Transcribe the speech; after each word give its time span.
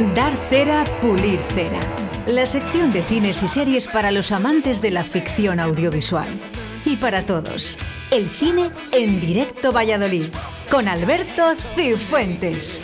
Dar 0.00 0.32
cera, 0.48 0.82
pulir 1.02 1.40
cera. 1.52 1.78
La 2.26 2.46
sección 2.46 2.90
de 2.90 3.02
cines 3.02 3.42
y 3.42 3.48
series 3.48 3.86
para 3.86 4.10
los 4.10 4.32
amantes 4.32 4.80
de 4.80 4.90
la 4.90 5.04
ficción 5.04 5.60
audiovisual. 5.60 6.26
Y 6.86 6.96
para 6.96 7.26
todos, 7.26 7.76
el 8.10 8.30
cine 8.30 8.70
en 8.92 9.20
directo 9.20 9.72
Valladolid, 9.72 10.24
con 10.70 10.88
Alberto 10.88 11.54
Cifuentes. 11.74 12.82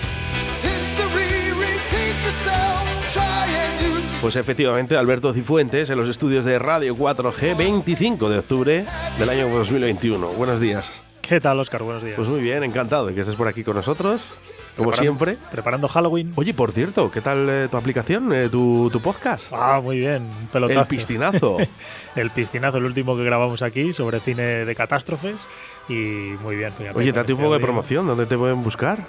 Pues 4.20 4.36
efectivamente, 4.36 4.98
Alberto 4.98 5.32
Cifuentes 5.32 5.88
en 5.88 5.96
los 5.96 6.10
estudios 6.10 6.44
de 6.44 6.58
Radio 6.58 6.94
4G, 6.94 7.56
25 7.56 8.28
de 8.28 8.38
octubre 8.38 8.86
del 9.18 9.28
año 9.30 9.48
2021. 9.48 10.28
Buenos 10.34 10.60
días. 10.60 11.00
¿Qué 11.28 11.40
tal, 11.40 11.58
Oscar? 11.58 11.82
Buenos 11.82 12.04
días. 12.04 12.14
Pues 12.16 12.28
muy 12.28 12.40
bien, 12.40 12.62
encantado 12.62 13.06
de 13.06 13.14
que 13.14 13.20
estés 13.20 13.34
por 13.34 13.48
aquí 13.48 13.64
con 13.64 13.74
nosotros, 13.74 14.28
como 14.76 14.92
siempre. 14.92 15.36
Preparando 15.50 15.88
Halloween. 15.88 16.32
Oye, 16.36 16.54
por 16.54 16.70
cierto, 16.70 17.10
¿qué 17.10 17.20
tal 17.20 17.48
eh, 17.50 17.68
tu 17.68 17.76
aplicación, 17.76 18.32
eh, 18.32 18.48
tu, 18.48 18.90
tu, 18.92 19.00
podcast? 19.00 19.52
Ah, 19.52 19.80
muy 19.82 19.98
bien, 19.98 20.22
un 20.22 20.46
pelotazo. 20.52 20.82
El 20.82 20.86
piscinazo. 20.86 21.56
el 22.16 22.30
piscinazo, 22.30 22.78
el 22.78 22.84
último 22.84 23.16
que 23.16 23.24
grabamos 23.24 23.62
aquí 23.62 23.92
sobre 23.92 24.20
cine 24.20 24.64
de 24.64 24.74
catástrofes. 24.76 25.46
Y 25.88 26.34
muy 26.42 26.56
bien. 26.56 26.72
Fíjate, 26.72 26.96
Oye, 26.96 27.10
date 27.10 27.32
un 27.32 27.40
poco 27.40 27.54
de 27.54 27.60
promoción, 27.60 28.06
¿dónde 28.06 28.26
te 28.26 28.38
pueden 28.38 28.62
buscar? 28.62 29.04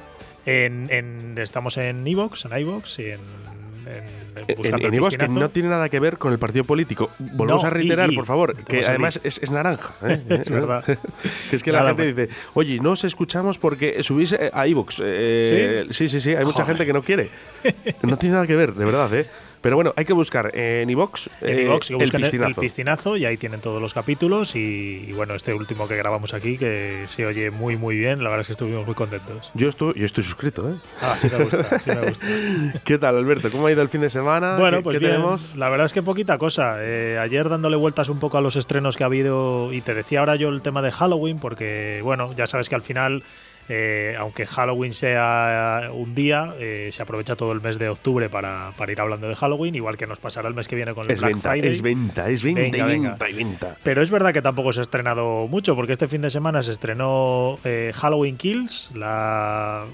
En, 0.46 0.88
en, 0.90 1.38
estamos 1.38 1.78
en 1.78 2.08
iVoox, 2.08 2.46
en 2.46 2.60
iVoox 2.60 3.00
y 3.00 3.12
en 3.12 3.20
en, 4.48 4.86
en 4.86 4.94
Ivox, 4.94 5.18
que 5.18 5.28
no 5.28 5.50
tiene 5.50 5.70
nada 5.70 5.90
que 5.90 6.00
ver 6.00 6.18
con 6.18 6.32
el 6.32 6.40
partido 6.40 6.64
político. 6.64 7.10
Volvemos 7.20 7.64
a 7.64 7.70
reiterar, 7.70 8.10
por 8.14 8.26
favor, 8.26 8.56
que 8.64 8.86
además 8.86 9.20
es, 9.24 9.52
naranja. 9.52 9.94
¿eh? 10.04 10.22
es 10.30 10.50
verdad. 10.50 10.84
que 11.50 11.56
es 11.56 11.64
que 11.64 11.72
la 11.72 11.88
gente 11.88 12.14
dice, 12.14 12.34
oye, 12.54 12.80
no 12.80 12.92
os 12.92 13.04
escuchamos 13.04 13.58
porque 13.58 14.02
subís 14.04 14.34
eh, 14.34 14.52
a 14.54 14.68
iVoox. 14.68 15.02
Eh, 15.04 15.88
¿Sí? 15.92 16.10
¿Sí? 16.10 16.20
sí, 16.20 16.36
hay 16.36 16.46
mucha 16.46 16.66
gente 16.66 16.86
que 16.86 16.94
no 16.94 17.02
quiere. 17.02 17.30
No 18.04 18.18
tiene 18.18 18.34
nada 18.36 18.48
que 18.48 18.56
ver, 18.56 18.74
de 18.74 18.86
verdad, 18.86 19.14
¿eh? 19.14 19.28
Pero 19.68 19.76
bueno, 19.76 19.94
hay 19.98 20.06
que 20.06 20.14
buscar 20.14 20.56
en 20.56 20.90
iVox 20.90 21.28
eh, 21.42 21.68
el, 21.70 22.10
piscinazo. 22.10 23.16
el 23.16 23.22
y 23.22 23.26
ahí 23.26 23.36
tienen 23.36 23.60
todos 23.60 23.82
los 23.82 23.94
capítulos 23.94 24.56
y, 24.56 25.12
bueno, 25.12 25.36
este 25.36 25.54
último 25.54 25.90
que 25.90 25.98
grabamos 25.98 26.34
aquí 26.34 26.58
que 26.58 27.04
se 27.08 27.26
oye 27.26 27.52
muy 27.52 27.76
muy 27.76 27.98
bien, 27.98 28.24
la 28.24 28.30
verdad 28.30 28.40
es 28.40 28.48
que 28.48 28.54
estuvimos 28.54 28.86
muy 28.86 28.96
contentos. 28.96 29.52
Yo 29.56 29.68
estoy, 29.68 29.94
yo 29.98 30.06
estoy 30.06 30.24
suscrito, 30.24 30.70
¿eh? 30.70 30.76
Ah, 31.02 31.18
sí 31.20 31.28
me 31.30 31.44
gusta, 31.44 31.80
sí 31.80 31.90
me 31.90 32.02
gusta. 32.02 32.26
¿Qué 32.86 32.98
tal, 32.98 33.18
Alberto? 33.18 33.52
¿Cómo 33.52 33.68
ha 33.68 33.72
ido 33.74 33.82
el 33.82 33.90
fin 33.90 34.00
de 34.00 34.10
semana? 34.10 34.56
Bueno, 34.56 34.82
pues 34.82 35.02
tenemos? 35.02 35.54
La 35.58 35.68
verdad 35.68 35.86
es 35.88 35.92
que 35.92 36.02
poquita 36.02 36.38
cosa. 36.38 36.78
Eh, 36.80 37.20
ayer 37.20 37.50
dándole 37.50 37.76
vueltas 37.76 38.08
un 38.08 38.20
poco 38.20 38.38
a 38.38 38.42
los 38.42 38.56
estrenos 38.56 38.96
que 38.96 39.04
ha 39.04 39.08
habido 39.08 39.74
y 39.74 39.82
te 39.82 39.94
decía 39.94 40.22
ahora 40.22 40.38
yo 40.38 40.48
el 40.48 40.62
tema 40.62 40.82
de 40.82 40.94
Halloween 40.94 41.40
porque, 41.40 42.00
bueno, 42.06 42.34
ya 42.38 42.48
sabes 42.48 42.70
que 42.70 42.76
al 42.76 42.84
final 42.84 43.22
eh, 43.70 44.16
aunque 44.18 44.46
Halloween 44.46 44.94
sea 44.94 45.90
un 45.94 46.16
día, 46.16 46.54
eh, 46.58 46.90
se 46.92 47.02
aprovecha 47.02 47.36
todo 47.36 47.52
el 47.52 47.62
mes 47.62 47.78
de 47.78 47.90
octubre 47.90 48.30
para, 48.30 48.72
ir 48.88 49.02
hablando 49.02 49.28
de 49.28 49.36
Halloween, 49.36 49.76
igual 49.76 49.98
que 49.98 50.08
nos 50.08 50.20
pasará 50.20 50.48
el 50.48 50.54
mes 50.54 50.68
que 50.68 50.76
viene 50.76 50.94
con 50.94 51.06
el 51.06 51.12
es 51.12 51.20
Black 51.20 51.34
venta, 51.34 51.52
Friday. 51.52 51.72
Es 51.72 51.82
venta, 51.82 52.30
es 52.30 52.44
venta, 52.44 52.78
y 52.78 52.82
venta, 52.82 53.30
y 53.30 53.34
venta. 53.34 53.78
Pero 53.84 54.02
es 54.02 54.10
verdad 54.10 54.32
que 54.32 54.42
tampoco 54.42 54.72
se 54.72 54.80
ha 54.80 54.84
estrenado 54.84 55.48
mucho, 55.48 55.76
porque 55.76 55.94
este 55.94 56.08
fin 56.08 56.22
de 56.22 56.30
semana 56.30 56.64
se 56.64 56.72
estrenó 56.72 57.60
eh, 57.66 57.92
Halloween 57.94 58.38
Kills, 58.38 58.92
la 58.94 59.86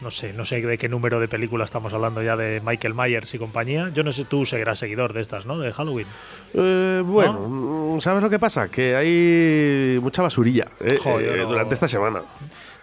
no 0.00 0.10
sé, 0.10 0.32
no 0.32 0.46
sé 0.46 0.62
de 0.62 0.78
qué 0.78 0.88
número 0.88 1.20
de 1.20 1.28
película 1.28 1.66
estamos 1.66 1.92
hablando 1.92 2.22
ya 2.22 2.34
de 2.34 2.62
Michael 2.64 2.94
Myers 2.94 3.34
y 3.34 3.38
compañía. 3.38 3.90
Yo 3.92 4.02
no 4.02 4.12
sé, 4.12 4.24
tú 4.24 4.46
seguirás 4.46 4.78
seguidor 4.78 5.12
de 5.12 5.20
estas, 5.20 5.44
¿no? 5.44 5.58
De 5.58 5.72
Halloween. 5.72 6.06
bueno, 6.54 7.48
mm, 7.48 8.00
¿sabes 8.00 8.22
lo 8.22 8.30
que 8.30 8.38
pasa? 8.38 8.70
Que 8.70 8.96
hay 8.96 10.00
mucha 10.00 10.22
basurilla 10.22 10.68
durante 10.78 11.74
esta 11.74 11.86
semana. 11.86 12.22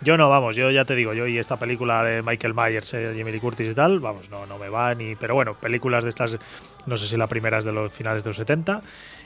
Yo 0.02 0.16
no, 0.16 0.30
vamos, 0.30 0.56
yo 0.56 0.70
ya 0.70 0.86
te 0.86 0.94
digo, 0.94 1.14
yo 1.14 1.26
y 1.26 1.40
esta 1.40 1.58
película 1.58 2.04
de 2.04 2.22
Michael 2.22 2.54
Myers, 2.54 2.94
eh, 2.94 3.14
Jimmy 3.16 3.32
Lee 3.32 3.40
Curtis 3.40 3.72
y 3.72 3.74
tal, 3.74 4.00
vamos, 4.00 4.30
no, 4.30 4.46
no 4.46 4.60
me 4.60 4.70
va 4.70 4.94
ni. 4.94 5.16
Pero 5.16 5.34
bueno, 5.34 5.56
películas 5.56 6.04
de 6.04 6.10
estas, 6.10 6.38
no 6.86 6.98
sé 6.98 7.08
si 7.08 7.18
la 7.18 7.26
primera 7.26 7.58
es 7.58 7.66
de 7.66 7.72
los 7.72 7.92
finales 7.92 8.24
de 8.24 8.30
los 8.30 8.38
70. 8.38 8.84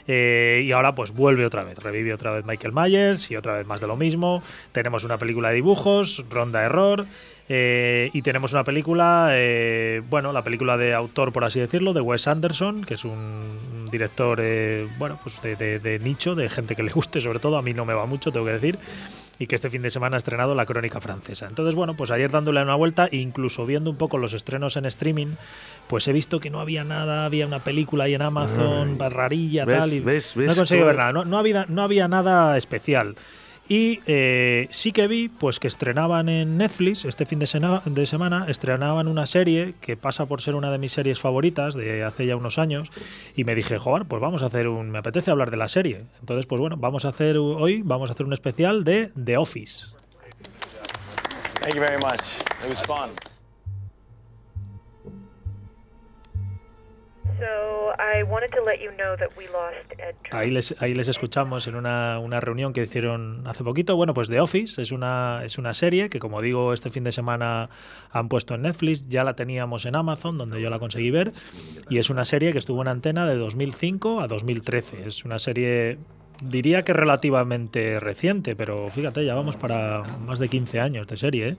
Eh, 0.08 0.64
y 0.66 0.72
ahora 0.72 0.95
pues 0.95 1.11
vuelve 1.11 1.45
otra 1.45 1.64
vez, 1.64 1.77
revive 1.77 2.14
otra 2.14 2.33
vez 2.33 2.45
Michael 2.45 2.73
Myers 2.73 3.30
y 3.30 3.36
otra 3.36 3.58
vez 3.58 3.67
más 3.67 3.82
de 3.82 3.87
lo 3.87 3.98
mismo. 3.98 4.42
Tenemos 4.71 5.04
una 5.04 5.17
película 5.17 5.49
de 5.49 5.55
dibujos, 5.55 6.23
Ronda 6.30 6.64
Error. 6.64 7.05
Eh, 7.53 8.09
y 8.14 8.21
tenemos 8.21 8.53
una 8.53 8.64
película, 8.64 9.36
bueno, 10.09 10.32
la 10.32 10.42
película 10.42 10.77
de 10.77 10.93
autor, 10.93 11.33
por 11.33 11.43
así 11.43 11.59
decirlo, 11.59 11.92
de 11.92 11.99
Wes 11.99 12.26
Anderson, 12.27 12.86
que 12.86 12.93
es 12.93 13.03
un 13.03 13.89
director, 13.92 14.42
bueno, 14.98 15.20
pues 15.21 15.42
de, 15.42 15.80
de, 15.80 15.99
nicho, 15.99 16.33
de 16.33 16.48
gente 16.48 16.77
que 16.77 16.83
le 16.83 16.93
guste, 16.93 17.20
sobre 17.20 17.39
todo. 17.39 17.58
A 17.58 17.61
mí 17.61 17.73
no 17.73 17.83
me 17.83 17.93
va 17.93 18.05
mucho, 18.05 18.32
tengo 18.32 18.45
que 18.45 18.53
decir 18.53 18.80
y 19.41 19.47
que 19.47 19.55
este 19.55 19.71
fin 19.71 19.81
de 19.81 19.89
semana 19.89 20.17
ha 20.17 20.19
estrenado 20.19 20.53
La 20.53 20.67
Crónica 20.67 21.02
Francesa. 21.02 21.47
Entonces, 21.47 21.73
bueno, 21.73 21.95
pues 21.95 22.11
ayer 22.11 22.29
dándole 22.29 22.61
una 22.61 22.75
vuelta 22.75 23.07
e 23.11 23.17
incluso 23.17 23.65
viendo 23.65 23.89
un 23.89 23.95
poco 23.95 24.19
los 24.19 24.33
estrenos 24.33 24.77
en 24.77 24.85
streaming, 24.85 25.29
pues 25.87 26.07
he 26.07 26.13
visto 26.13 26.39
que 26.39 26.52
no 26.52 26.59
había 26.59 26.83
nada, 26.83 27.25
había 27.25 27.47
una 27.47 27.63
película 27.63 28.03
ahí 28.03 28.13
en 28.13 28.21
Amazon, 28.21 28.99
barrarilla, 28.99 29.65
tal, 29.65 29.93
y 29.93 29.99
no 30.02 30.11
he 30.11 30.55
conseguido 30.55 30.85
ver 30.85 30.95
nada, 30.95 31.25
no, 31.25 31.37
había, 31.39 31.65
no 31.67 31.81
había 31.81 32.07
nada 32.07 32.55
especial. 32.55 33.15
Y 33.71 34.02
eh, 34.05 34.67
sí 34.70 34.92
que 34.92 35.08
vi 35.08 35.30
pues 35.30 35.58
que 35.58 35.70
estrenaban 35.70 36.27
en 36.27 36.58
Netflix 36.58 37.05
este 37.05 37.26
fin 37.26 37.39
de, 37.39 37.48
semana, 37.48 38.45
estrenaban 38.49 39.08
una 39.08 39.26
serie 39.27 39.76
que 39.80 39.95
pasa 39.95 40.26
por 40.26 40.42
ser 40.42 40.55
una 40.55 40.70
de 40.71 40.77
mis 40.77 40.92
series 40.92 41.21
favoritas 41.21 41.73
de 41.73 42.04
hace 42.04 42.26
ya 42.26 42.36
unos 42.36 42.59
años 42.59 42.92
y 43.33 43.45
me 43.45 43.55
dije, 43.55 43.77
joder, 43.77 44.04
pues 44.08 44.21
vamos 44.21 44.43
a 44.43 44.48
hacer 44.48 44.67
un, 44.67 44.92
me 44.92 44.98
apetece 44.98 45.32
hablar 45.32 45.52
de 45.52 45.58
la 45.58 45.70
serie. 45.70 46.04
Entonces, 46.20 46.48
pues 46.48 46.59
bueno, 46.59 46.76
vamos 46.76 47.05
a 47.05 47.09
hacer 47.09 47.37
hoy, 47.37 47.82
vamos 47.82 48.09
a 48.09 48.14
hacer 48.14 48.26
un 48.26 48.33
especial 48.33 48.83
de 48.83 49.09
The 49.23 49.37
Office. 49.37 49.86
Thank 51.61 51.76
you 51.76 51.80
very 51.80 51.98
much. 52.02 53.30
Ahí 60.31 60.52
les, 60.52 60.81
ahí 60.81 60.93
les 60.93 61.07
escuchamos 61.07 61.67
en 61.67 61.75
una, 61.75 62.19
una, 62.19 62.39
reunión 62.39 62.73
que 62.73 62.83
hicieron 62.83 63.45
hace 63.47 63.63
poquito. 63.63 63.95
Bueno, 63.95 64.13
pues 64.13 64.27
The 64.27 64.39
Office 64.39 64.81
es 64.81 64.91
una, 64.91 65.41
es 65.43 65.57
una 65.57 65.73
serie 65.73 66.09
que, 66.09 66.19
como 66.19 66.41
digo, 66.41 66.73
este 66.73 66.89
fin 66.89 67.03
de 67.03 67.11
semana 67.11 67.69
han 68.11 68.29
puesto 68.29 68.55
en 68.55 68.63
Netflix. 68.63 69.07
Ya 69.07 69.23
la 69.23 69.35
teníamos 69.35 69.85
en 69.85 69.95
Amazon, 69.95 70.37
donde 70.37 70.61
yo 70.61 70.69
la 70.69 70.79
conseguí 70.79 71.11
ver. 71.11 71.33
Y 71.89 71.97
es 71.97 72.09
una 72.09 72.25
serie 72.25 72.52
que 72.52 72.59
estuvo 72.59 72.81
en 72.81 72.87
antena 72.87 73.27
de 73.27 73.35
2005 73.35 74.21
a 74.21 74.27
2013. 74.27 75.08
Es 75.08 75.25
una 75.25 75.39
serie 75.39 75.97
diría 76.41 76.83
que 76.83 76.93
relativamente 76.93 77.99
reciente, 77.99 78.55
pero 78.55 78.89
fíjate, 78.89 79.23
ya 79.23 79.35
vamos 79.35 79.58
para 79.58 80.03
más 80.25 80.39
de 80.39 80.49
15 80.49 80.79
años 80.79 81.08
de 81.08 81.17
serie. 81.17 81.47
¿eh? 81.49 81.58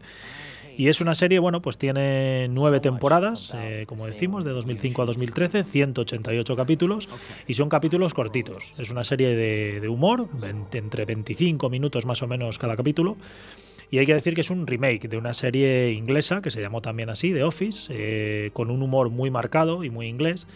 Y 0.77 0.89
es 0.89 1.01
una 1.01 1.15
serie, 1.15 1.39
bueno, 1.39 1.61
pues 1.61 1.77
tiene 1.77 2.49
nueve 2.49 2.81
temporadas, 2.81 3.53
eh, 3.55 3.85
como 3.87 4.07
decimos, 4.07 4.45
de 4.45 4.53
2005 4.53 5.03
a 5.03 5.07
2013, 5.07 5.65
188 5.65 6.57
capítulos, 6.57 7.09
y 7.47 7.55
son 7.55 7.69
capítulos 7.69 8.15
cortitos. 8.15 8.75
Es 8.79 8.91
una 8.91 9.05
serie 9.05 9.35
de, 9.35 9.89
humor, 9.89 10.29
entre 10.73 11.05
25 11.05 11.69
minutos 11.69 12.07
más 12.07 12.23
o 12.23 12.27
menos 12.27 12.59
cada 12.59 12.77
capítulo. 12.77 13.17
Y 13.91 13.99
hay 13.99 14.07
que 14.07 14.15
decir 14.15 14.33
que 14.33 14.41
es 14.41 14.49
un 14.49 14.67
remake 14.67 15.07
de 15.07 15.19
una 15.19 15.35
serie 15.35 15.93
inglesa 15.93 16.41
que 16.41 16.51
se 16.51 16.63
llamó 16.63 16.81
también 16.81 17.11
así, 17.11 17.35
The 17.35 17.45
Office, 17.45 17.93
eh, 17.95 18.51
con 18.55 18.71
un 18.71 18.83
humor 18.83 19.11
muy 19.11 19.31
marcado 19.31 19.85
y 19.85 19.91
muy 19.91 20.07
inglés. 20.07 20.47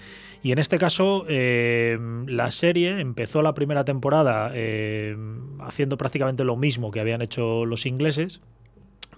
Y 0.43 0.53
en 0.53 0.59
este 0.59 0.79
caso, 0.79 1.27
eh, 1.29 1.99
la 2.27 2.51
serie 2.51 2.99
empezó 3.01 3.43
la 3.43 3.53
primera 3.53 3.85
temporada 3.85 4.53
haciendo 5.61 5.99
prácticamente 5.99 6.45
lo 6.45 6.57
mismo 6.57 6.91
que 6.91 7.01
habían 7.01 7.21
hecho 7.21 7.67
los 7.67 7.85
ingleses, 7.85 8.41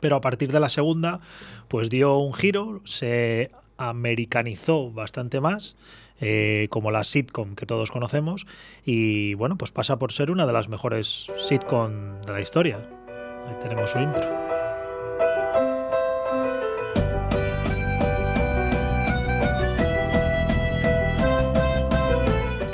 pero 0.01 0.17
a 0.17 0.21
partir 0.21 0.53
de 0.53 0.61
la 0.61 0.69
segunda, 0.69 1.21
pues 1.69 1.91
dio 1.91 2.17
un 2.19 2.35
giro, 2.35 2.81
se 2.85 3.51
americanizó 3.77 4.91
bastante 4.91 5.41
más, 5.41 5.77
eh, 6.21 6.67
como 6.71 6.91
la 6.91 7.05
sitcom 7.05 7.55
que 7.55 7.67
todos 7.67 7.91
conocemos, 7.91 8.47
y 8.85 9.35
bueno, 9.35 9.57
pues 9.57 9.71
pasa 9.71 9.99
por 9.99 10.13
ser 10.13 10.31
una 10.31 10.47
de 10.47 10.53
las 10.53 10.69
mejores 10.69 11.31
sitcom 11.37 12.21
de 12.23 12.33
la 12.33 12.41
historia. 12.41 12.79
Ahí 13.47 13.57
tenemos 13.63 13.91
su 13.91 13.99
intro. 13.99 14.48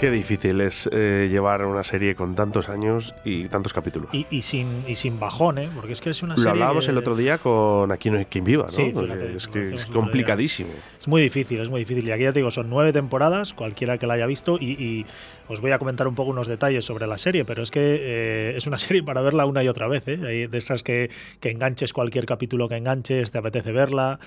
Qué 0.05 0.11
difícil 0.11 0.61
es 0.61 0.87
eh, 0.93 1.29
llevar 1.31 1.65
una 1.65 1.83
serie 1.83 2.15
con 2.15 2.35
tantos 2.35 2.69
años 2.69 3.15
y 3.25 3.49
tantos 3.49 3.73
capítulos. 3.73 4.11
Y, 4.13 4.43
sin, 4.43 4.85
y 4.87 4.97
sin 4.97 5.19
bajón, 5.19 5.57
¿eh? 5.57 5.71
Porque 5.75 5.95
es 5.95 6.03
que 6.03 6.11
es 6.11 6.23
una 6.23 6.35
serie. 6.35 6.45
Lo 6.45 6.51
hablábamos 6.51 6.87
el 6.89 6.99
otro 6.99 7.17
día 7.17 7.39
con 7.39 7.91
Aquí 7.91 8.11
no 8.11 8.19
hay 8.19 8.27
quien 8.27 8.45
viva, 8.45 8.65
¿no? 8.65 8.69
Sí, 8.69 8.93
es 9.35 9.49
que 9.49 9.73
es 9.73 9.87
complicadísimo. 9.87 10.69
Es 11.01 11.09
muy 11.09 11.23
difícil, 11.23 11.59
es 11.59 11.71
muy 11.71 11.81
difícil. 11.81 12.07
Y 12.07 12.11
aquí 12.11 12.25
ya 12.25 12.35
te 12.35 12.41
digo, 12.41 12.51
son 12.51 12.69
nueve 12.69 12.93
temporadas, 12.93 13.55
cualquiera 13.55 13.97
que 13.97 14.07
la 14.07 14.13
haya 14.13 14.27
visto, 14.27 14.59
y, 14.61 15.07
os 15.49 15.63
voy 15.63 15.71
a 15.71 15.79
comentar 15.79 16.07
un 16.07 16.15
poco 16.15 16.33
unos 16.33 16.49
detalles 16.49 16.85
sobre 16.85 17.07
la 17.07 17.17
serie, 17.17 17.47
pero 17.47 17.63
es 17.63 17.71
que 17.71 17.81
eh, 17.81 18.57
es 18.59 18.67
una 18.67 18.77
serie 18.79 19.03
para 19.03 19.23
verla 19.23 19.47
una 19.47 19.65
y 19.65 19.69
otra 19.69 19.89
vez, 19.89 20.03
¿eh? 20.07 20.19
De 20.19 20.59
esas 20.59 20.83
que, 20.83 21.11
que 21.41 21.51
enganches 21.51 21.95
cualquier 21.95 22.27
capítulo 22.27 22.69
que 22.69 22.77
enganches, 22.77 23.31
te 23.31 23.39
apetece 23.39 23.73
verla 23.73 24.21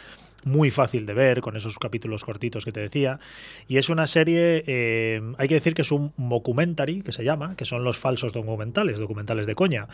muy 0.44 0.72
fácil 0.72 1.06
de 1.06 1.14
ver, 1.14 1.42
con 1.42 1.56
esos 1.56 1.78
capítulos 1.78 2.24
cortitos 2.24 2.66
que 2.66 2.72
te 2.72 2.80
decía. 2.80 3.20
Y 3.68 3.78
es 3.78 3.90
una 3.90 4.08
serie, 4.08 4.64
eh, 4.68 5.22
hay 5.38 5.48
que 5.48 5.56
decir 5.56 5.74
que 5.74 5.82
es 5.82 5.92
un 5.92 6.12
documentary, 6.18 7.02
que 7.02 7.12
se 7.12 7.24
llama, 7.24 7.56
que 7.56 7.66
son 7.66 7.84
los 7.84 7.98
falsos 7.98 8.34
documentales, 8.34 9.00
documentales 9.00 9.48
de 9.48 9.56
coña. 9.56 9.88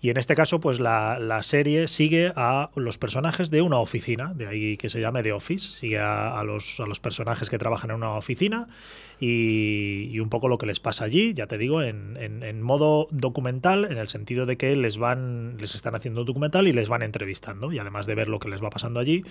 Y 0.00 0.10
en 0.10 0.18
este 0.18 0.34
caso, 0.34 0.60
pues 0.60 0.78
la, 0.78 1.40
serie 1.42 1.88
sigue 1.88 2.32
a 2.36 2.68
los 2.76 2.98
personajes 2.98 3.50
de 3.50 3.62
una 3.62 3.78
oficina, 3.78 4.32
de 4.34 4.46
ahí 4.46 4.76
que 4.76 4.88
se 4.88 5.00
llame 5.00 5.22
The 5.22 5.32
Office, 5.32 5.78
sigue 5.78 5.98
a, 5.98 6.42
los, 6.44 6.80
a 6.80 6.86
los 6.86 7.00
personajes 7.00 7.48
que 7.48 7.58
trabajan 7.58 7.90
en 7.90 7.96
una 7.96 8.12
oficina 8.12 8.68
y, 9.18 10.18
un 10.20 10.28
poco 10.28 10.48
lo 10.48 10.58
que 10.58 10.66
les 10.66 10.80
pasa 10.80 11.04
allí, 11.04 11.32
ya 11.32 11.46
te 11.46 11.56
digo, 11.56 11.82
en, 11.82 12.16
en, 12.18 12.62
modo 12.62 13.08
documental, 13.10 13.86
en 13.90 13.96
el 13.96 14.08
sentido 14.08 14.44
de 14.44 14.56
que 14.56 14.76
les 14.76 14.98
van, 14.98 15.56
les 15.58 15.74
están 15.74 15.94
haciendo 15.94 16.24
documental 16.24 16.68
y 16.68 16.72
les 16.72 16.88
van 16.88 17.02
entrevistando. 17.02 17.72
Y 17.72 17.78
además 17.78 18.06
de 18.06 18.14
ver 18.14 18.28
lo 18.28 18.38
que 18.38 18.48
les 18.48 18.62
va 18.62 18.70
pasando 18.70 19.00
allí, 19.00 19.24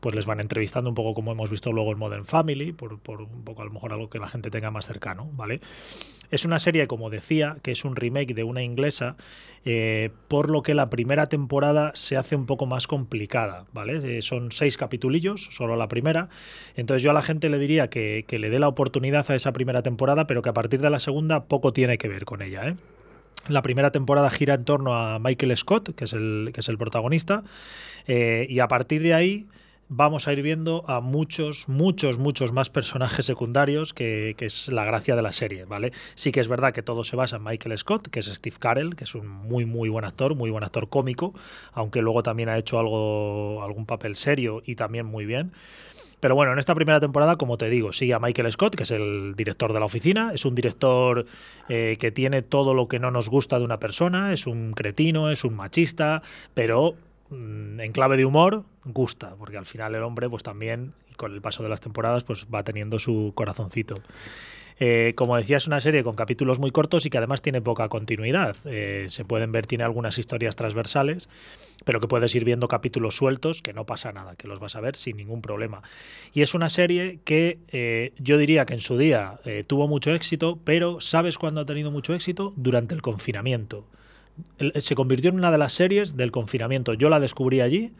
pues 0.00 0.14
les 0.14 0.26
van 0.26 0.40
entrevistando 0.40 0.88
un 0.88 0.94
poco 0.94 1.14
como 1.14 1.32
hemos 1.32 1.50
visto 1.50 1.72
luego 1.72 1.92
en 1.92 1.98
Modern 1.98 2.24
Family, 2.24 2.72
por, 2.72 3.00
por 3.00 3.22
un 3.22 3.42
poco 3.44 3.62
a 3.62 3.64
lo 3.64 3.72
mejor 3.72 3.92
algo 3.92 4.08
que 4.08 4.18
la 4.18 4.28
gente 4.28 4.50
tenga 4.50 4.70
más 4.70 4.86
cercano, 4.86 5.28
¿vale? 5.32 5.60
Es 6.30 6.46
una 6.46 6.58
serie, 6.58 6.86
como 6.86 7.10
decía, 7.10 7.56
que 7.62 7.72
es 7.72 7.84
un 7.84 7.94
remake 7.94 8.34
de 8.34 8.42
una 8.42 8.62
inglesa, 8.62 9.16
eh, 9.64 10.10
por 10.28 10.50
lo 10.50 10.62
que 10.62 10.74
la 10.74 10.90
primera 10.90 11.28
temporada 11.28 11.92
se 11.94 12.16
hace 12.16 12.34
un 12.34 12.46
poco 12.46 12.66
más 12.66 12.86
complicada, 12.86 13.66
¿vale? 13.72 14.18
Eh, 14.18 14.22
son 14.22 14.50
seis 14.50 14.76
capitulillos, 14.76 15.48
solo 15.50 15.76
la 15.76 15.88
primera. 15.88 16.28
Entonces 16.74 17.02
yo 17.02 17.10
a 17.10 17.14
la 17.14 17.22
gente 17.22 17.48
le 17.48 17.58
diría 17.58 17.88
que, 17.88 18.24
le 18.28 18.50
dé 18.50 18.58
la 18.58 18.68
oportunidad 18.68 19.30
a 19.30 19.34
esa 19.34 19.52
primera 19.52 19.82
temporada, 19.82 20.26
pero 20.26 20.42
que 20.42 20.48
a 20.48 20.54
partir 20.54 20.80
de 20.80 20.90
la 20.90 20.98
segunda 20.98 21.44
poco 21.44 21.72
tiene 21.72 21.98
que 21.98 22.08
ver 22.08 22.24
con 22.24 22.42
ella, 22.42 22.68
¿eh? 22.68 22.76
La 23.48 23.62
primera 23.62 23.90
temporada 23.90 24.30
gira 24.30 24.54
en 24.54 24.64
torno 24.64 24.94
a 24.94 25.18
Michael 25.18 25.56
Scott, 25.56 25.96
que 25.96 26.04
es 26.04 26.12
el, 26.12 26.50
que 26.54 26.60
es 26.60 26.68
el 26.68 26.78
protagonista, 26.78 27.42
y 28.06 28.58
a 28.60 28.68
partir 28.68 29.02
de 29.02 29.14
ahí 29.14 29.46
vamos 29.94 30.26
a 30.26 30.32
ir 30.32 30.40
viendo 30.40 30.84
a 30.88 31.00
muchos, 31.00 31.68
muchos, 31.68 32.16
muchos 32.16 32.50
más 32.50 32.70
personajes 32.70 33.26
secundarios, 33.26 33.92
que, 33.92 34.34
es 34.38 34.68
la 34.68 34.84
gracia 34.84 35.14
de 35.16 35.22
la 35.22 35.34
serie, 35.34 35.66
¿vale? 35.66 35.92
Sí 36.14 36.32
que 36.32 36.40
es 36.40 36.48
verdad 36.48 36.72
que 36.72 36.82
todo 36.82 37.04
se 37.04 37.14
basa 37.14 37.36
en 37.36 37.44
Michael 37.44 37.76
Scott, 37.76 38.08
que 38.08 38.20
es 38.20 38.26
Steve 38.26 38.56
Carell, 38.58 38.96
que 38.96 39.04
es 39.04 39.14
un 39.14 39.28
muy, 39.28 39.66
muy 39.66 39.90
buen 39.90 40.06
actor, 40.06 40.34
muy 40.34 40.50
buen 40.50 40.64
actor 40.64 40.88
cómico, 40.88 41.34
aunque 41.72 42.00
luego 42.00 42.22
también 42.22 42.48
ha 42.48 42.56
hecho 42.56 42.78
algo, 42.78 43.62
algún 43.62 43.84
papel 43.84 44.16
serio 44.16 44.62
y 44.64 44.76
también 44.76 45.04
muy 45.04 45.26
bien. 45.26 45.52
Pero 46.20 46.36
bueno, 46.36 46.52
en 46.52 46.58
esta 46.58 46.74
primera 46.74 46.98
temporada, 46.98 47.36
como 47.36 47.58
te 47.58 47.68
digo, 47.68 47.92
sigue 47.92 48.14
a 48.14 48.18
Michael 48.18 48.50
Scott, 48.50 48.76
que 48.76 48.84
es 48.84 48.92
el 48.92 49.34
director 49.36 49.72
de 49.72 49.80
la 49.80 49.86
oficina. 49.86 50.30
Es 50.32 50.44
un 50.44 50.54
director 50.54 51.26
eh, 51.68 51.96
que 51.98 52.12
tiene 52.12 52.42
todo 52.42 52.74
lo 52.74 52.86
que 52.86 53.00
no 53.00 53.10
nos 53.10 53.28
gusta 53.28 53.58
de 53.58 53.64
una 53.64 53.78
persona. 53.80 54.32
Es 54.32 54.46
un 54.46 54.72
cretino, 54.72 55.30
es 55.30 55.42
un 55.44 55.56
machista, 55.56 56.22
pero 56.54 56.94
en 57.32 57.92
clave 57.92 58.16
de 58.16 58.24
humor, 58.24 58.64
gusta, 58.84 59.34
porque 59.36 59.56
al 59.58 59.66
final 59.66 59.94
el 59.94 60.02
hombre, 60.02 60.28
pues 60.28 60.42
también, 60.42 60.92
con 61.16 61.32
el 61.32 61.40
paso 61.40 61.62
de 61.62 61.68
las 61.68 61.80
temporadas, 61.80 62.24
pues 62.24 62.46
va 62.52 62.62
teniendo 62.62 62.98
su 62.98 63.32
corazoncito. 63.34 63.94
Eh, 64.84 65.12
como 65.14 65.36
decía, 65.36 65.58
es 65.58 65.66
una 65.66 65.80
serie 65.80 66.02
con 66.02 66.16
capítulos 66.16 66.58
muy 66.58 66.70
cortos 66.70 67.06
y 67.06 67.10
que 67.10 67.18
además 67.18 67.42
tiene 67.42 67.60
poca 67.60 67.88
continuidad. 67.88 68.56
Eh, 68.64 69.06
se 69.08 69.24
pueden 69.24 69.52
ver, 69.52 69.66
tiene 69.66 69.84
algunas 69.84 70.18
historias 70.18 70.56
transversales, 70.56 71.28
pero 71.84 72.00
que 72.00 72.08
puedes 72.08 72.34
ir 72.34 72.44
viendo 72.44 72.68
capítulos 72.68 73.16
sueltos, 73.16 73.62
que 73.62 73.72
no 73.72 73.86
pasa 73.86 74.12
nada, 74.12 74.34
que 74.34 74.48
los 74.48 74.58
vas 74.58 74.74
a 74.74 74.80
ver 74.80 74.96
sin 74.96 75.16
ningún 75.16 75.42
problema. 75.42 75.82
Y 76.32 76.42
es 76.42 76.54
una 76.54 76.68
serie 76.68 77.20
que 77.24 77.58
eh, 77.68 78.12
yo 78.18 78.38
diría 78.38 78.64
que 78.66 78.74
en 78.74 78.80
su 78.80 78.98
día 78.98 79.38
tuvo 79.66 79.86
mucho 79.86 80.12
éxito, 80.14 80.58
pero 80.64 81.00
¿sabes 81.00 81.38
cuándo 81.38 81.60
ha 81.60 81.64
tenido 81.64 81.90
mucho 81.90 82.14
éxito? 82.14 82.52
Durante 82.56 82.94
el 82.94 83.02
confinamiento 83.02 83.86
se 84.76 84.94
convirtió 84.94 85.30
en 85.30 85.36
una 85.36 85.50
de 85.50 85.58
las 85.58 85.72
series 85.72 86.16
del 86.16 86.30
confinamiento. 86.30 86.94
Yo 86.94 87.08
la 87.08 87.20
descubrí 87.20 87.60
allí 87.60 87.92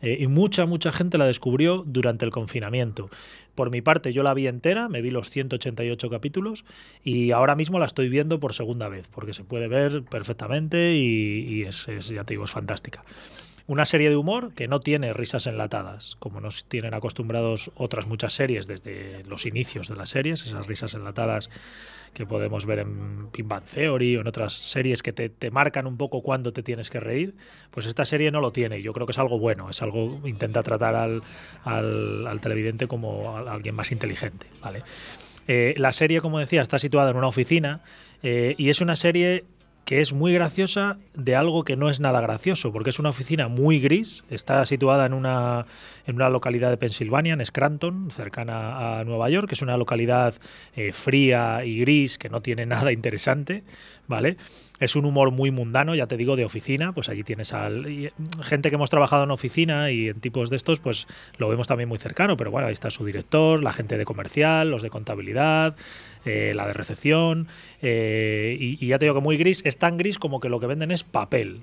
eh, 0.00 0.18
y 0.20 0.26
mucha, 0.26 0.66
mucha 0.66 0.92
gente 0.92 1.18
la 1.18 1.26
descubrió 1.26 1.82
durante 1.86 2.24
el 2.24 2.30
confinamiento. 2.30 3.08
Por 3.54 3.70
mi 3.70 3.80
parte, 3.80 4.12
yo 4.12 4.22
la 4.22 4.34
vi 4.34 4.48
entera, 4.48 4.88
me 4.88 5.00
vi 5.00 5.10
los 5.10 5.30
188 5.30 6.10
capítulos 6.10 6.64
y 7.02 7.30
ahora 7.30 7.54
mismo 7.54 7.78
la 7.78 7.86
estoy 7.86 8.08
viendo 8.08 8.40
por 8.40 8.52
segunda 8.52 8.88
vez, 8.88 9.08
porque 9.08 9.32
se 9.32 9.44
puede 9.44 9.68
ver 9.68 10.02
perfectamente 10.02 10.94
y, 10.94 11.62
es, 11.62 11.86
ya 11.86 12.24
te 12.24 12.34
digo, 12.34 12.44
es 12.44 12.50
fantástica. 12.50 13.04
Una 13.66 13.86
serie 13.86 14.10
de 14.10 14.16
humor 14.16 14.52
que 14.52 14.68
no 14.68 14.80
tiene 14.80 15.14
risas 15.14 15.46
enlatadas, 15.46 16.16
como 16.18 16.38
nos 16.40 16.66
tienen 16.66 16.92
acostumbrados 16.92 17.70
otras 17.76 18.06
muchas 18.06 18.34
series 18.34 18.66
desde 18.66 19.24
los 19.24 19.46
inicios 19.46 19.88
de 19.88 19.96
las 19.96 20.10
series, 20.10 20.44
esas 20.44 20.66
risas 20.66 20.92
enlatadas 20.92 21.48
que 22.12 22.26
podemos 22.26 22.66
ver 22.66 22.80
en 22.80 23.28
Pin 23.28 23.48
Theory 23.72 24.16
o 24.16 24.20
en 24.20 24.26
otras 24.26 24.52
series 24.52 25.02
que 25.02 25.12
te, 25.12 25.50
marcan 25.50 25.86
un 25.86 25.96
poco 25.96 26.22
cuándo 26.22 26.52
te 26.52 26.62
tienes 26.62 26.90
que 26.90 27.00
reír, 27.00 27.34
pues 27.70 27.86
esta 27.86 28.04
serie 28.04 28.30
no 28.30 28.40
lo 28.40 28.52
tiene. 28.52 28.82
Yo 28.82 28.92
creo 28.92 29.06
que 29.06 29.12
es 29.12 29.18
algo 29.18 29.38
bueno, 29.38 29.70
es 29.70 29.80
algo 29.80 30.20
intenta 30.24 30.62
tratar 30.62 30.94
al, 30.94 31.22
al, 31.64 32.40
televidente 32.40 32.86
como 32.86 33.36
alguien 33.36 33.74
más 33.74 33.92
inteligente. 33.92 34.46
¿vale? 34.60 34.82
Eh, 35.48 35.74
la 35.78 35.92
serie, 35.92 36.20
como 36.20 36.38
decía, 36.38 36.62
está 36.62 36.78
situada 36.78 37.10
en 37.10 37.16
una 37.16 37.28
oficina 37.28 37.80
eh, 38.22 38.54
y 38.56 38.70
es 38.70 38.80
una 38.80 38.96
serie 38.96 39.44
que 39.84 40.00
es 40.00 40.12
muy 40.12 40.32
graciosa 40.32 40.98
de 41.14 41.36
algo 41.36 41.64
que 41.64 41.76
no 41.76 41.90
es 41.90 42.00
nada 42.00 42.20
gracioso, 42.20 42.72
porque 42.72 42.90
es 42.90 42.98
una 42.98 43.10
oficina 43.10 43.48
muy 43.48 43.80
gris, 43.80 44.24
está 44.30 44.64
situada 44.66 45.04
en 45.06 45.12
una, 45.12 45.66
en 46.06 46.16
una 46.16 46.30
localidad 46.30 46.70
de 46.70 46.76
Pensilvania, 46.76 47.34
en 47.34 47.44
Scranton, 47.44 48.10
cercana 48.10 49.00
a 49.00 49.04
Nueva 49.04 49.28
York, 49.28 49.48
que 49.48 49.54
es 49.54 49.62
una 49.62 49.76
localidad 49.76 50.34
eh, 50.74 50.92
fría 50.92 51.64
y 51.64 51.80
gris, 51.80 52.18
que 52.18 52.30
no 52.30 52.40
tiene 52.40 52.66
nada 52.66 52.92
interesante, 52.92 53.62
¿vale? 54.08 54.36
Es 54.84 54.96
un 54.96 55.04
humor 55.06 55.30
muy 55.30 55.50
mundano, 55.50 55.94
ya 55.94 56.06
te 56.06 56.16
digo, 56.16 56.36
de 56.36 56.44
oficina, 56.44 56.92
pues 56.92 57.08
allí 57.08 57.24
tienes 57.24 57.52
al, 57.52 58.12
gente 58.42 58.68
que 58.68 58.74
hemos 58.74 58.90
trabajado 58.90 59.24
en 59.24 59.30
oficina 59.30 59.90
y 59.90 60.08
en 60.08 60.20
tipos 60.20 60.50
de 60.50 60.56
estos, 60.56 60.78
pues 60.78 61.06
lo 61.38 61.48
vemos 61.48 61.66
también 61.66 61.88
muy 61.88 61.98
cercano, 61.98 62.36
pero 62.36 62.50
bueno, 62.50 62.66
ahí 62.66 62.72
está 62.72 62.90
su 62.90 63.04
director, 63.04 63.62
la 63.64 63.72
gente 63.72 63.96
de 63.96 64.04
comercial, 64.04 64.70
los 64.70 64.82
de 64.82 64.90
contabilidad, 64.90 65.74
eh, 66.24 66.52
la 66.54 66.66
de 66.66 66.74
recepción, 66.74 67.48
eh, 67.80 68.56
y, 68.60 68.86
ya 68.86 68.98
te 68.98 69.06
digo 69.06 69.14
que 69.14 69.20
muy 69.20 69.36
gris, 69.36 69.62
es 69.64 69.78
tan 69.78 69.96
gris 69.96 70.18
como 70.18 70.38
que 70.40 70.48
lo 70.48 70.60
que 70.60 70.66
venden 70.66 70.90
es 70.90 71.02
papel. 71.02 71.62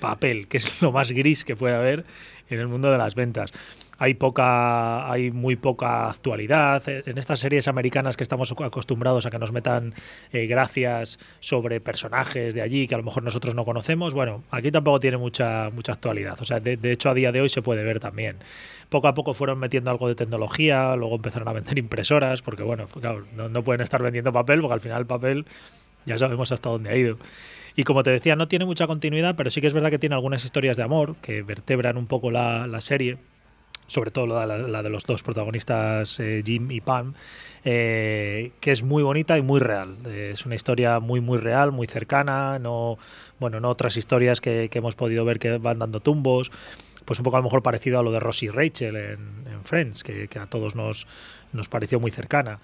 papel, 0.00 0.46
que 0.46 0.58
es 0.58 0.80
lo 0.80 0.92
más 0.92 1.10
gris 1.10 1.44
que 1.44 1.56
puede 1.56 1.74
haber 1.74 2.04
en 2.50 2.60
el 2.60 2.68
mundo 2.68 2.90
de 2.90 2.98
las 2.98 3.14
ventas 3.14 3.52
hay 3.98 4.14
poca 4.14 5.10
hay 5.10 5.30
muy 5.30 5.56
poca 5.56 6.08
actualidad. 6.08 6.82
En 6.88 7.18
estas 7.18 7.40
series 7.40 7.68
americanas 7.68 8.16
que 8.16 8.22
estamos 8.22 8.52
acostumbrados 8.52 9.26
a 9.26 9.30
que 9.30 9.38
nos 9.38 9.52
metan 9.52 9.92
eh, 10.32 10.46
gracias 10.46 11.18
sobre 11.40 11.80
personajes 11.80 12.54
de 12.54 12.62
allí 12.62 12.86
que 12.86 12.94
a 12.94 12.98
lo 12.98 13.04
mejor 13.04 13.24
nosotros 13.24 13.54
no 13.54 13.64
conocemos 13.64 14.14
bueno 14.14 14.44
aquí 14.50 14.70
tampoco 14.70 15.00
tiene 15.00 15.16
mucha 15.16 15.70
mucha 15.70 15.92
actualidad. 15.92 16.40
O 16.40 16.44
sea 16.44 16.60
de, 16.60 16.78
hecho 16.92 17.10
a 17.10 17.14
día 17.14 17.32
de 17.32 17.40
hoy 17.40 17.48
se 17.48 17.60
puede 17.60 17.82
ver 17.84 17.98
también. 17.98 18.36
Poco 18.88 19.08
a 19.08 19.14
poco 19.14 19.34
fueron 19.34 19.58
metiendo 19.58 19.90
algo 19.90 20.08
de 20.08 20.14
tecnología 20.14 20.94
luego 20.96 21.16
empezaron 21.16 21.48
a 21.48 21.52
vender 21.52 21.76
impresoras 21.78 22.40
porque 22.42 22.62
bueno 22.62 22.86
claro, 22.86 23.24
no, 23.36 23.48
no 23.48 23.62
pueden 23.62 23.80
estar 23.80 24.02
vendiendo 24.02 24.32
papel 24.32 24.60
porque 24.60 24.74
al 24.74 24.80
final 24.80 25.00
el 25.00 25.06
papel 25.06 25.44
ya 26.06 26.16
sabemos 26.18 26.52
hasta 26.52 26.70
dónde 26.70 26.90
ha 26.90 26.96
ido. 26.96 27.18
Y 27.76 27.84
como 27.84 28.02
te 28.02 28.10
decía, 28.10 28.34
no 28.34 28.48
tiene 28.48 28.64
mucha 28.64 28.88
continuidad, 28.88 29.36
pero 29.36 29.50
sí 29.50 29.60
que 29.60 29.68
es 29.68 29.72
verdad 29.72 29.90
que 29.90 29.98
tiene 29.98 30.16
algunas 30.16 30.44
historias 30.44 30.76
de 30.76 30.82
amor 30.82 31.14
que 31.22 31.42
vertebran 31.42 31.96
un 31.96 32.06
poco 32.06 32.30
la, 32.32 32.66
la 32.66 32.80
serie 32.80 33.18
sobre 33.88 34.10
todo 34.10 34.26
la, 34.26 34.82
de 34.82 34.90
los 34.90 35.04
dos 35.04 35.22
protagonistas, 35.22 36.20
eh, 36.20 36.42
Jim 36.44 36.70
y 36.70 36.80
Pam, 36.80 37.14
eh, 37.64 38.52
que 38.60 38.70
es 38.70 38.82
muy 38.82 39.02
bonita 39.02 39.36
y 39.38 39.42
muy 39.42 39.58
real. 39.58 39.96
Eh, 40.06 40.30
es 40.34 40.46
una 40.46 40.54
historia 40.54 41.00
muy, 41.00 41.20
muy 41.20 41.38
real, 41.38 41.72
muy 41.72 41.86
cercana, 41.86 42.58
no, 42.58 42.98
bueno, 43.40 43.58
no 43.58 43.68
otras 43.70 43.96
historias 43.96 44.40
que, 44.40 44.70
hemos 44.72 44.94
podido 44.94 45.24
ver 45.24 45.38
que 45.40 45.58
van 45.58 45.80
dando 45.80 46.00
tumbos, 46.00 46.52
pues 47.04 47.18
un 47.18 47.24
poco 47.24 47.38
a 47.38 47.40
lo 47.40 47.44
mejor 47.44 47.62
parecido 47.62 47.98
a 47.98 48.02
lo 48.02 48.12
de 48.12 48.20
Rosie 48.20 48.48
y 48.48 48.50
Rachel 48.50 48.94
en, 48.94 49.38
Friends, 49.64 50.04
que, 50.04 50.28
que, 50.28 50.38
a 50.38 50.46
todos 50.46 50.74
nos, 50.76 51.06
nos 51.52 51.68
pareció 51.68 51.98
muy 51.98 52.10
cercana. 52.10 52.60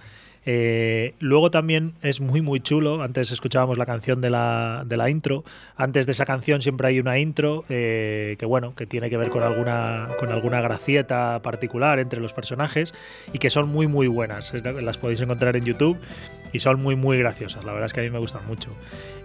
Eh, 0.47 1.15
luego 1.21 1.51
también 1.51 1.95
es 2.03 2.21
muy, 2.21 2.41
muy 2.43 2.61
chulo. 2.61 3.03
Antes 3.03 3.33
escuchábamos 3.33 3.79
la 3.79 3.87
canción 3.87 4.21
de 4.21 4.31
la, 4.31 4.85
de 4.87 4.97
la 4.97 5.11
intro. 5.11 5.45
Antes 5.77 6.07
de 6.07 6.13
esa 6.13 6.25
canción 6.25 6.63
siempre 6.63 6.89
hay 6.89 7.01
una 7.01 7.19
intro 7.19 7.65
eh, 7.69 8.37
que, 8.39 8.47
bueno, 8.47 8.75
que 8.75 8.87
tiene 8.87 9.11
que 9.11 9.17
ver 9.17 9.31
con 9.31 9.43
alguna, 9.43 10.09
con 10.19 10.31
alguna 10.31 10.61
gracieta 10.61 11.41
particular 11.43 11.99
entre 11.99 12.21
los 12.21 12.33
personajes 12.33 12.95
y 13.33 13.39
que 13.39 13.51
son 13.51 13.69
muy, 13.69 13.87
muy 13.87 14.07
buenas. 14.07 14.53
Las 14.55 14.99
podéis 14.99 15.21
encontrar 15.21 15.57
en 15.57 15.65
YouTube 15.65 15.99
y 16.55 16.61
son 16.61 16.81
muy, 16.81 16.95
muy 16.95 17.19
graciosas. 17.19 17.65
La 17.65 17.73
verdad 17.73 17.87
es 17.87 17.93
que 17.93 18.01
a 18.01 18.03
mí 18.05 18.11
me 18.11 18.21
gustan 18.21 18.47
mucho. 18.47 18.71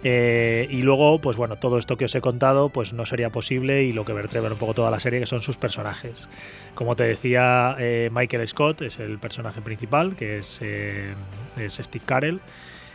Eh, 0.02 0.66
y 0.68 0.82
luego, 0.82 1.20
pues 1.20 1.36
bueno, 1.36 1.56
todo 1.56 1.78
esto 1.78 1.96
que 1.96 2.06
os 2.06 2.14
he 2.16 2.20
contado, 2.20 2.70
pues 2.70 2.92
no 2.92 3.06
sería 3.06 3.30
posible 3.30 3.84
y 3.84 3.92
lo 3.92 4.04
que 4.04 4.12
vertebra 4.12 4.50
un 4.50 4.58
poco 4.58 4.74
toda 4.74 4.90
la 4.90 4.98
serie, 4.98 5.20
que 5.20 5.26
son 5.26 5.40
sus 5.40 5.56
personajes. 5.56 6.28
Como 6.74 6.96
te 6.96 7.04
decía, 7.04 7.76
eh, 7.78 8.10
Michael 8.12 8.46
Scott 8.48 8.82
es 8.82 8.98
el 8.98 9.18
personaje 9.18 9.60
principal, 9.60 10.16
que 10.16 10.38
es, 10.38 10.58
eh, 10.60 11.14
es 11.56 11.74
Steve 11.74 12.04
Carell. 12.04 12.40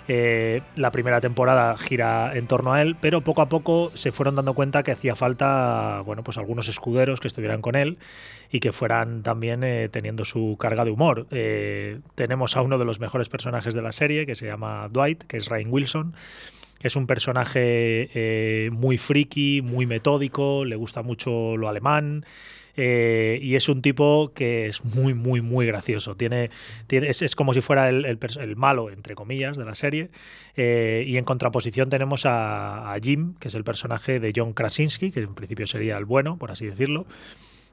La 0.07 0.91
primera 0.91 1.19
temporada 1.21 1.77
gira 1.77 2.35
en 2.35 2.47
torno 2.47 2.73
a 2.73 2.81
él, 2.81 2.95
pero 2.99 3.21
poco 3.21 3.41
a 3.41 3.49
poco 3.49 3.91
se 3.95 4.11
fueron 4.11 4.35
dando 4.35 4.53
cuenta 4.53 4.83
que 4.83 4.91
hacía 4.91 5.15
falta, 5.15 6.01
bueno, 6.05 6.23
pues 6.23 6.37
algunos 6.37 6.67
escuderos 6.67 7.19
que 7.19 7.27
estuvieran 7.27 7.61
con 7.61 7.75
él 7.75 7.97
y 8.51 8.59
que 8.59 8.71
fueran 8.71 9.23
también 9.23 9.63
eh, 9.63 9.89
teniendo 9.89 10.25
su 10.25 10.57
carga 10.59 10.85
de 10.85 10.91
humor. 10.91 11.27
Eh, 11.31 11.99
tenemos 12.15 12.55
a 12.55 12.61
uno 12.61 12.77
de 12.77 12.85
los 12.85 12.99
mejores 12.99 13.29
personajes 13.29 13.73
de 13.73 13.81
la 13.81 13.91
serie, 13.91 14.25
que 14.25 14.35
se 14.35 14.45
llama 14.45 14.87
Dwight, 14.89 15.23
que 15.23 15.37
es 15.37 15.49
Ryan 15.49 15.71
Wilson, 15.71 16.13
que 16.79 16.87
es 16.87 16.95
un 16.95 17.07
personaje 17.07 18.09
eh, 18.13 18.69
muy 18.71 18.97
friki, 18.97 19.61
muy 19.61 19.85
metódico, 19.85 20.65
le 20.65 20.75
gusta 20.75 21.01
mucho 21.01 21.57
lo 21.57 21.67
alemán. 21.67 22.25
Eh, 22.77 23.39
y 23.41 23.55
es 23.55 23.69
un 23.69 23.81
tipo 23.81 24.31
que 24.33 24.67
es 24.67 24.83
muy, 24.83 25.13
muy, 25.13 25.41
muy 25.41 25.65
gracioso. 25.65 26.15
Tiene, 26.15 26.49
tiene, 26.87 27.09
es, 27.09 27.35
como 27.35 27.53
si 27.53 27.61
fuera 27.61 27.89
el, 27.89 28.05
el, 28.05 28.55
malo, 28.55 28.89
entre 28.89 29.15
comillas, 29.15 29.57
de 29.57 29.65
la 29.65 29.75
serie. 29.75 30.09
Eh, 30.55 31.03
y 31.07 31.17
en 31.17 31.23
contraposición 31.23 31.89
tenemos 31.89 32.23
a, 32.25 32.95
Jim, 33.01 33.35
que 33.39 33.47
es 33.47 33.55
el 33.55 33.63
personaje 33.63 34.19
de 34.19 34.33
John 34.35 34.53
Krasinski, 34.53 35.11
que 35.11 35.21
en 35.21 35.35
principio 35.35 35.67
sería 35.67 35.97
el 35.97 36.05
bueno, 36.05 36.37
por 36.37 36.51
así 36.51 36.65
decirlo. 36.65 37.05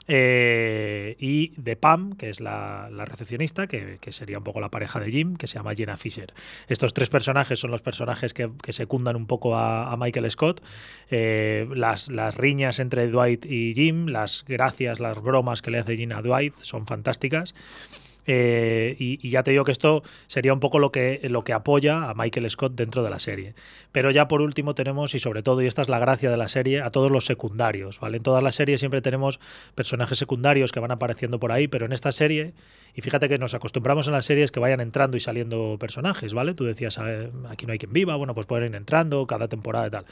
Eh, 0.09 1.17
y 1.19 1.53
de 1.61 1.77
Pam, 1.77 2.15
que 2.15 2.29
es 2.29 2.41
la, 2.41 2.89
recepcionista, 3.07 3.67
que, 3.67 3.99
sería 4.11 4.39
un 4.39 4.45
poco 4.45 4.61
la 4.61 4.71
pareja 4.71 5.01
de 5.01 5.11
Jim, 5.11 5.37
que 5.37 5.47
se 5.47 5.55
llama 5.55 5.75
Jenna 5.75 5.97
Fisher. 5.97 6.33
Estos 6.69 6.95
tres 6.95 7.09
personajes 7.09 7.59
son 7.59 7.71
los 7.71 7.83
personajes 7.83 8.35
que, 8.35 8.51
secundan 8.71 9.17
un 9.17 9.27
poco 9.27 9.57
a, 9.57 9.97
Michael 9.97 10.31
Scott. 10.31 10.63
Eh, 11.11 11.69
las, 11.75 12.09
las, 12.09 12.35
riñas 12.35 12.79
entre 12.79 13.09
Dwight 13.09 13.45
y 13.47 13.75
Jim, 13.75 14.07
las 14.07 14.45
gracias, 14.49 15.01
las 15.01 15.23
bromas 15.23 15.63
que 15.63 15.71
le 15.71 15.79
hace 15.79 15.97
Jim 15.97 16.13
a 16.13 16.23
Dwight 16.23 16.55
son 16.63 16.87
fantásticas. 16.87 17.55
Eh, 18.27 18.97
y, 18.99 19.31
ya 19.31 19.43
te 19.43 19.51
digo 19.51 19.65
que 19.65 19.73
esto 19.73 20.03
sería 20.27 20.53
un 20.53 20.61
poco 20.61 20.79
lo 20.79 20.93
que, 20.93 21.21
lo 21.25 21.45
que 21.45 21.53
apoya 21.53 22.11
a 22.11 22.15
Michael 22.15 22.49
Scott 22.51 22.75
dentro 22.75 23.03
de 23.03 23.11
la 23.11 23.19
serie. 23.19 23.55
Pero 23.91 24.11
ya 24.11 24.29
por 24.29 24.41
último 24.41 24.75
tenemos, 24.75 25.15
y 25.15 25.19
sobre 25.19 25.43
todo, 25.43 25.63
y 25.63 25.67
esta 25.67 25.83
es 25.83 25.89
la 25.89 25.99
gracia 25.99 26.31
de 26.31 26.37
la 26.37 26.49
serie, 26.49 26.83
a 26.83 26.91
todos 26.91 27.11
los 27.11 27.25
secundarios. 27.25 28.01
¿vale? 28.01 28.19
En 28.19 28.23
todas 28.23 28.43
las 28.43 28.55
series 28.55 28.81
siempre 28.81 29.03
tenemos 29.03 29.41
personajes 29.75 30.19
secundarios 30.19 30.73
que 30.73 30.81
van 30.81 30.91
apareciendo 30.91 31.41
por 31.41 31.53
ahí, 31.53 31.69
pero 31.69 31.87
en 31.87 31.93
esta 31.93 32.13
serie, 32.13 32.55
y 32.95 33.01
fíjate 33.01 33.29
que 33.29 33.39
nos 33.39 33.55
acostumbramos 33.55 34.07
en 34.07 34.13
las 34.13 34.25
series 34.25 34.51
que 34.51 34.61
vayan 34.61 34.81
entrando 34.81 35.17
y 35.17 35.21
saliendo 35.21 35.77
personajes, 35.79 36.35
¿vale? 36.35 36.55
Tú 36.55 36.65
decías, 36.65 36.99
ah, 36.99 37.27
aquí 37.49 37.67
no 37.67 37.73
hay 37.73 37.79
quien 37.79 37.93
viva, 37.93 38.17
bueno, 38.17 38.35
pues 38.35 38.47
pueden 38.47 38.71
ir 38.71 38.77
entrando 38.77 39.27
cada 39.27 39.49
temporada 39.49 39.87
y 39.87 39.91
tal. 39.91 40.05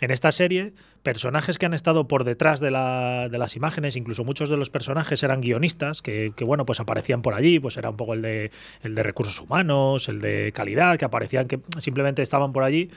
En 0.00 0.10
esta 0.10 0.32
serie, 0.32 0.72
personajes 1.02 1.58
que 1.58 1.66
han 1.66 1.74
estado 1.74 2.08
por 2.08 2.24
detrás 2.24 2.58
de, 2.60 2.70
las 2.70 3.56
imágenes, 3.56 3.96
incluso 3.96 4.24
muchos 4.24 4.48
de 4.48 4.56
los 4.56 4.70
personajes 4.70 5.22
eran 5.22 5.40
guionistas, 5.40 6.00
que, 6.00 6.32
bueno, 6.40 6.64
pues 6.64 6.80
aparecían 6.80 7.20
por 7.22 7.34
allí, 7.34 7.60
pues 7.60 7.76
era 7.76 7.90
un 7.90 7.96
poco 7.96 8.14
el 8.14 8.22
de, 8.22 8.50
el 8.82 8.94
de 8.94 9.02
recursos 9.02 9.38
humanos, 9.40 10.08
el 10.08 10.20
de 10.20 10.52
calidad, 10.52 10.98
que 10.98 11.04
aparecían, 11.04 11.46
que 11.46 11.60
simplemente 11.78 12.22
estaban 12.22 12.52
por 12.52 12.62
allí, 12.62 12.90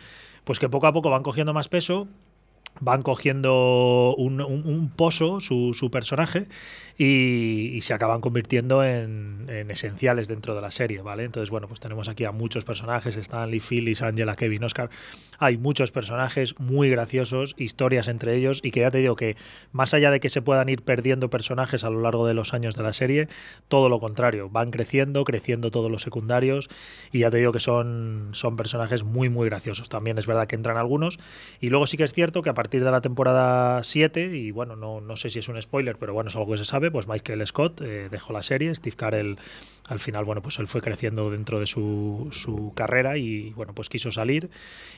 pues 0.45 0.59
que 0.59 0.69
poco 0.69 0.87
a 0.87 0.93
poco 0.93 1.09
van 1.09 1.23
cogiendo 1.23 1.53
más 1.53 1.67
peso 1.67 2.07
van 2.79 3.03
cogiendo 3.03 4.15
un, 4.17 4.91
pozo 4.95 5.39
su, 5.39 5.73
su 5.73 5.91
personaje 5.91 6.47
y, 6.97 7.79
se 7.81 7.93
acaban 7.93 8.21
convirtiendo 8.21 8.83
en, 8.83 9.49
esenciales 9.69 10.27
dentro 10.27 10.55
de 10.55 10.61
la 10.61 10.71
serie, 10.71 11.01
¿vale? 11.01 11.23
Entonces, 11.23 11.49
bueno, 11.49 11.67
pues 11.67 11.79
tenemos 11.79 12.07
aquí 12.07 12.25
a 12.25 12.31
muchos 12.31 12.63
personajes, 12.63 13.15
Stanley, 13.15 13.59
Phyllis, 13.59 14.01
Angela, 14.01 14.35
Kevin, 14.35 14.63
Oscar. 14.63 14.89
Hay 15.39 15.57
muchos 15.57 15.91
personajes 15.91 16.59
muy 16.59 16.89
graciosos, 16.89 17.55
historias 17.57 18.07
entre 18.07 18.35
ellos, 18.35 18.61
y 18.63 18.71
que 18.71 18.81
ya 18.81 18.91
te 18.91 18.99
digo 18.99 19.15
que 19.15 19.35
más 19.71 19.93
allá 19.93 20.11
de 20.11 20.19
que 20.19 20.29
se 20.29 20.41
puedan 20.41 20.69
ir 20.69 20.83
perdiendo 20.83 21.29
personajes 21.29 21.83
a 21.83 21.89
lo 21.89 22.01
largo 22.01 22.27
de 22.27 22.33
los 22.33 22.53
años 22.53 22.75
de 22.75 22.83
la 22.83 22.93
serie, 22.93 23.27
todo 23.67 23.89
lo 23.89 23.99
contrario, 23.99 24.49
van 24.49 24.71
creciendo, 24.71 25.23
creciendo 25.23 25.71
todos 25.71 25.91
los 25.91 26.03
secundarios, 26.03 26.69
y 27.11 27.19
ya 27.19 27.31
te 27.31 27.37
digo 27.37 27.51
que 27.51 27.59
son, 27.59 28.29
son 28.33 28.55
personajes 28.55 29.03
muy, 29.03 29.29
muy 29.29 29.49
graciosos. 29.49 29.89
También 29.89 30.17
es 30.17 30.27
verdad 30.27 30.47
que 30.47 30.55
entran 30.55 30.77
algunos, 30.77 31.19
y 31.59 31.69
luego 31.69 31.87
sí 31.87 31.97
que 31.97 32.03
es 32.03 32.13
cierto 32.13 32.43
que 32.43 32.49
a 32.49 32.53
partir 32.63 32.81
de 32.81 32.91
la 32.91 33.01
temporada 33.01 33.83
7, 33.83 34.37
y 34.37 34.51
bueno, 34.51 34.77
no, 34.77 35.01
no 35.01 35.17
sé 35.17 35.29
si 35.29 35.39
es 35.39 35.49
un 35.49 35.61
spoiler, 35.61 35.97
pero 35.97 36.13
bueno, 36.13 36.29
es 36.29 36.35
algo 36.37 36.53
que 36.53 36.57
se 36.59 36.63
sabe, 36.63 36.89
pues 36.91 37.09
Michael 37.09 37.45
Scott 37.45 37.81
eh, 37.81 38.07
dejó 38.09 38.31
la 38.31 38.41
serie, 38.41 38.73
Steve 38.73 38.95
Carell 38.95 39.37
al 39.89 39.99
final, 39.99 40.23
bueno, 40.23 40.41
pues 40.41 40.59
él 40.59 40.67
fue 40.67 40.79
creciendo 40.79 41.29
dentro 41.29 41.59
de 41.59 41.65
su, 41.65 42.29
su 42.31 42.71
carrera 42.73 43.17
y 43.17 43.51
bueno, 43.51 43.73
pues 43.75 43.89
quiso 43.89 44.11
salir. 44.11 44.49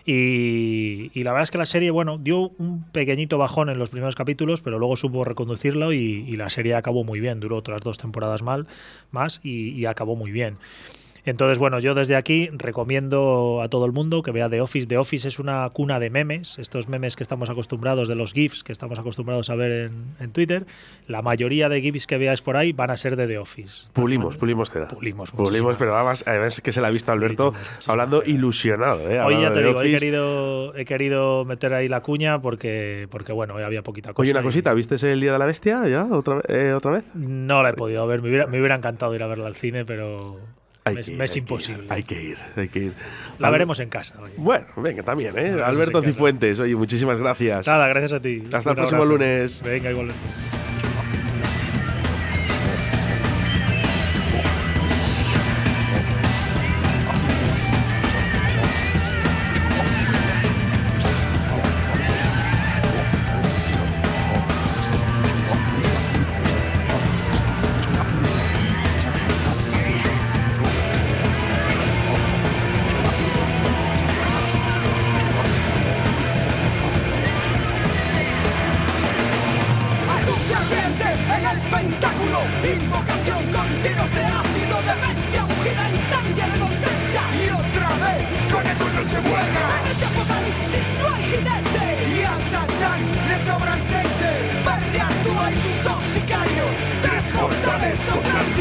Y, 0.05 1.10
la 1.24 1.31
verdad 1.31 1.45
es 1.45 1.50
que 1.50 1.57
la 1.57 1.65
serie, 1.65 1.89
bueno, 1.89 2.19
dio 2.19 2.50
un 2.60 2.84
pequeñito 2.91 3.39
bajón 3.39 3.72
en 3.72 3.79
los 3.79 3.89
primeros 3.89 4.13
capítulos, 4.13 4.62
pero 4.62 4.77
luego 4.77 4.95
supo 4.95 5.24
reconducirlo 5.24 5.91
y, 5.91 6.38
la 6.38 6.51
serie 6.51 6.75
acabó 6.75 7.03
muy 7.03 7.19
bien, 7.19 7.39
duró 7.39 7.57
otras 7.57 7.81
dos 7.81 7.98
temporadas 7.98 8.43
mal, 8.43 8.67
más 9.10 9.39
y 9.43 9.86
acabó 9.86 10.15
muy 10.15 10.31
bien. 10.31 10.60
Entonces, 11.25 11.58
bueno, 11.58 11.79
yo 11.79 11.96
desde 11.96 12.15
aquí 12.15 12.50
recomiendo 12.53 13.62
a 13.63 13.70
todo 13.70 13.86
el 13.86 13.91
mundo 13.91 14.22
que 14.22 14.32
vea 14.32 14.50
The 14.50 14.62
Office. 14.62 14.88
The 14.88 14.98
Office 14.98 15.27
es 15.27 15.39
una 15.39 15.67
cuna 15.72 16.00
de 16.00 16.12
memes, 16.12 16.60
estos 16.60 16.88
memes 16.88 17.15
que 17.15 17.24
estamos 17.24 17.50
acostumbrados, 17.50 18.08
de 18.08 18.15
los 18.15 18.32
GIFs 18.34 18.63
que 18.63 18.72
estamos 18.72 19.00
acostumbrados 19.00 19.50
a 19.50 19.55
ver 19.55 19.91
en, 20.20 20.32
Twitter. 20.32 20.65
La 21.08 21.22
mayoría 21.22 21.67
de 21.67 21.82
GIFs 21.82 22.05
que 22.05 22.17
veáis 22.17 22.41
por 22.41 22.58
ahí 22.58 22.74
van 22.74 22.91
a 22.91 22.98
ser 22.98 23.15
de 23.15 23.27
The 23.27 23.39
Office. 23.39 23.89
Pulimos, 23.94 24.38
pulimos 24.38 24.70
cera. 24.70 24.88
Pulimos, 24.88 25.32
pulimos 25.32 25.77
pero 25.77 25.96
además, 25.96 26.24
además 26.27 26.62
que 26.62 26.72
se 26.72 26.82
la 26.82 26.88
ha 26.88 26.91
visto 26.91 27.12
Alberto 27.12 27.53
hablando 27.88 28.22
ilusionado. 28.24 29.10
¿eh? 29.10 29.20
Hoy 29.20 29.41
ya 29.41 29.51
te 29.51 29.63
digo, 29.63 29.82
he 29.82 29.91
querido, 29.91 30.75
he 30.75 30.86
querido 30.86 31.46
meter 31.46 31.74
ahí 31.74 31.88
la 31.88 32.01
cuña 32.01 32.39
porque, 32.41 33.08
porque 33.10 33.32
bueno, 33.32 33.55
hoy 33.55 33.63
había 33.63 33.82
poquita 33.82 34.13
cosa. 34.13 34.22
Oye, 34.22 34.32
una 34.32 34.44
cosita, 34.44 34.74
¿viste 34.74 34.96
el 35.12 35.20
Día 35.20 35.34
de 35.34 35.39
la 35.39 35.46
Bestia 35.46 35.88
ya 35.88 36.05
otra, 36.05 36.41
eh, 36.48 36.74
otra 36.74 36.91
vez? 36.91 37.03
No 37.15 37.63
la 37.63 37.70
he 37.70 37.74
podido 37.74 38.05
ver, 38.05 38.22
me 38.22 38.29
hubiera, 38.29 38.48
me 38.48 38.60
hubiera 38.60 38.75
encantado 38.75 39.15
ir 39.15 39.24
a 39.24 39.27
verla 39.27 39.48
al 39.48 39.55
cine, 39.55 39.86
pero 39.86 40.39
me, 40.94 41.25
es 41.25 41.36
imposible. 41.36 41.88
hay 41.89 42.04
que 42.04 42.22
ir, 42.22 42.38
hay 42.56 42.70
que 42.70 42.80
ir. 42.80 42.94
La 43.39 43.50
veremos 43.50 43.80
en 43.80 43.89
casa. 43.89 44.13
Bueno, 44.38 44.68
venga, 44.77 45.01
también, 45.01 45.34
¿eh? 45.38 45.62
Alberto 45.63 46.01
Cifuentes, 46.04 46.60
oye, 46.60 46.75
muchísimas 46.75 47.18
gracias. 47.18 47.65
Nada, 47.65 47.88
gracias 47.88 48.13
a 48.13 48.20
ti. 48.20 48.44
Hasta 48.54 48.70
el 48.70 48.75
próximo 48.75 49.04
lunes. 49.04 49.62
Venga, 49.63 49.89
igualmente. 49.89 50.22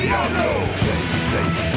Sicarios, 0.04 0.80
tres 1.30 1.73